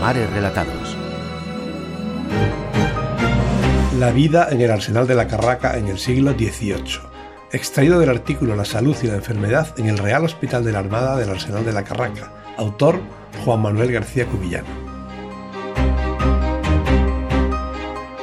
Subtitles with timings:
[0.00, 0.96] Mares Relatados.
[4.00, 6.98] La vida en el arsenal de la Carraca en el siglo XVIII.
[7.52, 11.16] Extraído del artículo La salud y la enfermedad en el Real Hospital de la Armada
[11.16, 12.32] del Arsenal de la Carraca.
[12.56, 12.98] Autor
[13.44, 14.66] Juan Manuel García Cubillano.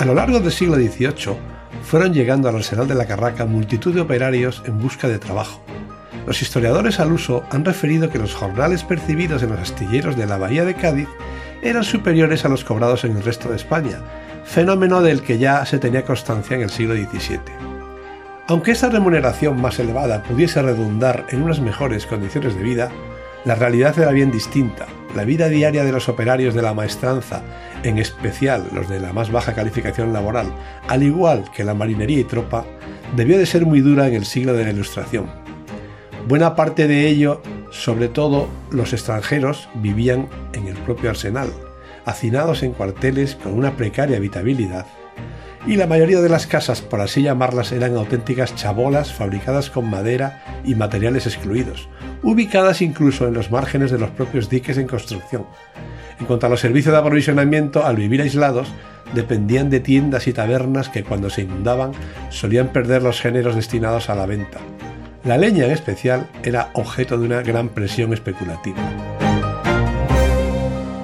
[0.00, 1.36] A lo largo del siglo XVIII
[1.84, 5.62] fueron llegando al arsenal de la Carraca multitud de operarios en busca de trabajo.
[6.26, 10.38] Los historiadores al uso han referido que los jornales percibidos en los astilleros de la
[10.38, 11.08] bahía de Cádiz
[11.62, 14.00] eran superiores a los cobrados en el resto de España,
[14.44, 17.38] fenómeno del que ya se tenía constancia en el siglo XVII.
[18.48, 22.90] Aunque esta remuneración más elevada pudiese redundar en unas mejores condiciones de vida,
[23.44, 24.86] la realidad era bien distinta.
[25.14, 27.42] La vida diaria de los operarios de la maestranza,
[27.84, 30.52] en especial los de la más baja calificación laboral,
[30.88, 32.64] al igual que la marinería y tropa,
[33.14, 35.45] debió de ser muy dura en el siglo de la Ilustración.
[36.26, 41.52] Buena parte de ello, sobre todo los extranjeros, vivían en el propio arsenal,
[42.04, 44.86] hacinados en cuarteles con una precaria habitabilidad,
[45.68, 50.42] y la mayoría de las casas, por así llamarlas, eran auténticas chabolas fabricadas con madera
[50.64, 51.88] y materiales excluidos,
[52.24, 55.46] ubicadas incluso en los márgenes de los propios diques en construcción.
[56.18, 58.68] En cuanto a los servicios de aprovisionamiento, al vivir aislados,
[59.14, 61.92] dependían de tiendas y tabernas que cuando se inundaban
[62.30, 64.58] solían perder los géneros destinados a la venta.
[65.26, 68.78] La leña en especial era objeto de una gran presión especulativa.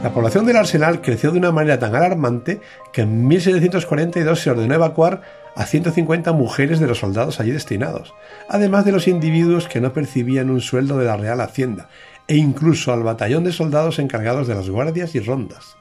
[0.00, 2.60] La población del arsenal creció de una manera tan alarmante
[2.92, 5.22] que en 1742 se ordenó evacuar
[5.56, 8.14] a 150 mujeres de los soldados allí destinados,
[8.48, 11.88] además de los individuos que no percibían un sueldo de la Real Hacienda,
[12.28, 15.76] e incluso al batallón de soldados encargados de las guardias y rondas.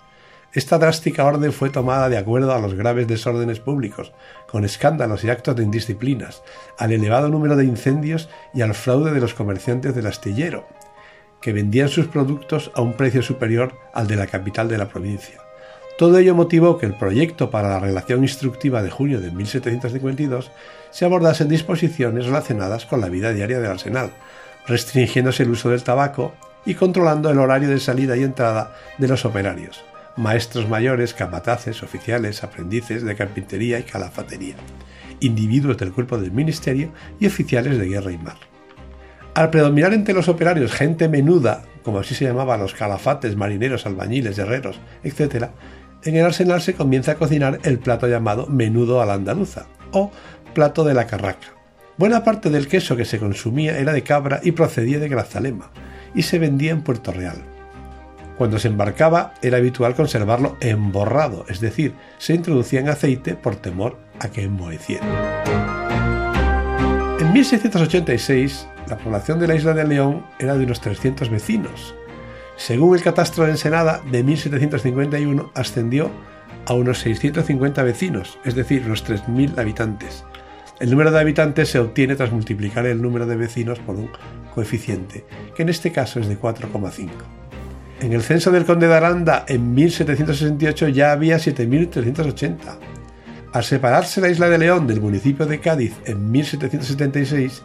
[0.54, 4.12] Esta drástica orden fue tomada de acuerdo a los graves desórdenes públicos,
[4.50, 6.44] con escándalos y actos de indisciplinas,
[6.78, 10.68] al elevado número de incendios y al fraude de los comerciantes del astillero,
[11.40, 15.40] que vendían sus productos a un precio superior al de la capital de la provincia.
[15.98, 20.52] Todo ello motivó que el proyecto para la relación instructiva de junio de 1752
[20.90, 24.12] se abordasen disposiciones relacionadas con la vida diaria del arsenal,
[24.68, 26.34] restringiéndose el uso del tabaco
[26.66, 29.84] y controlando el horario de salida y entrada de los operarios,
[30.22, 34.56] maestros mayores, capataces, oficiales, aprendices de carpintería y calafatería,
[35.20, 38.38] individuos del cuerpo del ministerio y oficiales de guerra y mar.
[39.34, 44.38] Al predominar entre los operarios gente menuda, como así se llamaba los calafates, marineros, albañiles,
[44.38, 45.48] herreros, etc.,
[46.04, 50.12] en el arsenal se comienza a cocinar el plato llamado menudo a la andaluza o
[50.54, 51.48] plato de la carraca.
[51.98, 55.72] Buena parte del queso que se consumía era de cabra y procedía de Grazalema
[56.14, 57.44] y se vendía en Puerto Real.
[58.38, 63.98] Cuando se embarcaba era habitual conservarlo emborrado, es decir, se introducía en aceite por temor
[64.20, 65.06] a que enmoheciera.
[67.20, 71.96] En 1686 la población de la isla de León era de unos 300 vecinos.
[72.58, 76.12] Según el catastro de Ensenada, de 1751 ascendió
[76.66, 80.26] a unos 650 vecinos, es decir, unos 3.000 habitantes.
[80.80, 84.10] El número de habitantes se obtiene tras multiplicar el número de vecinos por un
[84.54, 85.26] coeficiente,
[85.56, 87.41] que en este caso es de 4,5.
[88.02, 92.58] En el censo del conde de Aranda en 1768 ya había 7.380.
[93.54, 97.62] Al separarse la isla de León del municipio de Cádiz en 1776,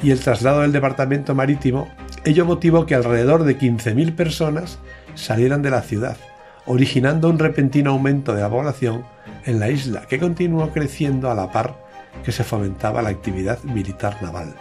[0.00, 1.88] y el traslado del departamento marítimo,
[2.24, 4.78] ello motivó que alrededor de 15.000 personas
[5.16, 6.16] salieran de la ciudad,
[6.66, 9.04] originando un repentino aumento de la población
[9.44, 11.74] en la isla, que continuó creciendo a la par
[12.24, 14.54] que se fomentaba la actividad militar naval.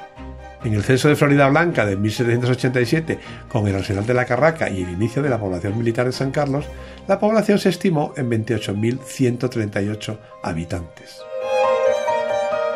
[0.63, 4.83] En el censo de Florida Blanca de 1787, con el arsenal de la Carraca y
[4.83, 6.65] el inicio de la población militar de San Carlos,
[7.07, 11.21] la población se estimó en 28.138 habitantes.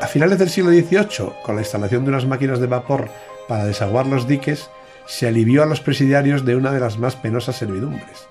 [0.01, 3.09] A finales del siglo XVIII, con la instalación de unas máquinas de vapor
[3.47, 4.69] para desaguar los diques,
[5.05, 8.27] se alivió a los presidiarios de una de las más penosas servidumbres.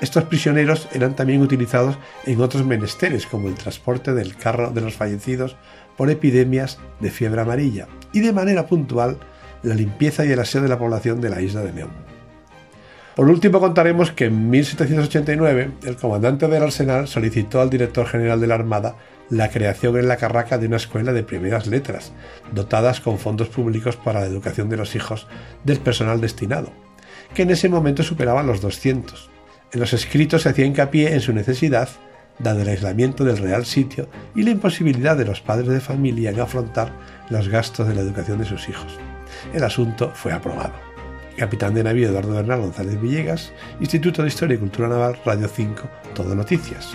[0.00, 4.94] Estos prisioneros eran también utilizados en otros menesteres, como el transporte del carro de los
[4.94, 5.56] fallecidos
[5.96, 9.18] por epidemias de fiebre amarilla y de manera puntual
[9.62, 11.90] la limpieza y el aseo de la población de la isla de León.
[13.14, 18.46] Por último contaremos que en 1789 el comandante del arsenal solicitó al director general de
[18.46, 18.96] la Armada
[19.30, 22.12] la creación en la Carraca de una escuela de primeras letras,
[22.52, 25.26] dotadas con fondos públicos para la educación de los hijos
[25.64, 26.70] del personal destinado,
[27.34, 29.30] que en ese momento superaban los 200.
[29.72, 31.88] En los escritos se hacía hincapié en su necesidad,
[32.38, 36.40] dado el aislamiento del real sitio y la imposibilidad de los padres de familia en
[36.40, 36.92] afrontar
[37.30, 38.98] los gastos de la educación de sus hijos.
[39.52, 40.74] El asunto fue aprobado.
[41.36, 45.82] Capitán de navío Eduardo Bernal González Villegas, Instituto de Historia y Cultura Naval, Radio 5,
[46.14, 46.94] Todo Noticias.